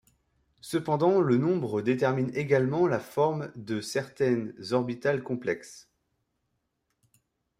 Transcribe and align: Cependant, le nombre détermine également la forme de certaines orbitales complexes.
Cependant, 0.61 1.21
le 1.21 1.37
nombre 1.37 1.83
détermine 1.83 2.31
également 2.35 2.87
la 2.87 2.99
forme 2.99 3.51
de 3.55 3.81
certaines 3.81 4.51
orbitales 4.71 5.21
complexes. 5.21 5.91